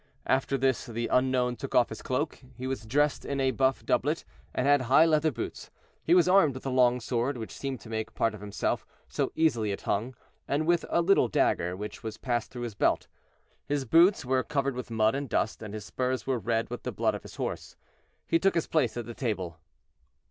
[0.25, 2.39] After this the unknown took off his cloak.
[2.57, 5.69] He was dressed in a buff doublet, and had high leather boots;
[6.03, 9.31] he was armed with a long sword, which seemed to make part of himself, so
[9.35, 10.15] easily it hung,
[10.47, 13.07] and with a little dagger, which was passed through his belt.
[13.67, 16.91] His boots were covered with mud and dust, and his spurs were red with the
[16.91, 17.75] blood of his horse.
[18.25, 19.59] He took his place at the table.